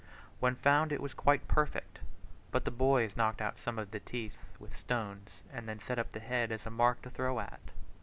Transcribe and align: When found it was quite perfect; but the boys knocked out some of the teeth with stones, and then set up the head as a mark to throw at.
When 0.39 0.55
found 0.55 0.91
it 0.91 0.99
was 0.99 1.13
quite 1.13 1.47
perfect; 1.47 1.99
but 2.49 2.65
the 2.65 2.71
boys 2.71 3.15
knocked 3.15 3.39
out 3.39 3.59
some 3.59 3.77
of 3.77 3.91
the 3.91 3.99
teeth 3.99 4.35
with 4.57 4.75
stones, 4.75 5.29
and 5.53 5.69
then 5.69 5.79
set 5.79 5.99
up 5.99 6.11
the 6.11 6.19
head 6.19 6.51
as 6.51 6.65
a 6.65 6.71
mark 6.71 7.03
to 7.03 7.11
throw 7.11 7.39
at. 7.39 7.61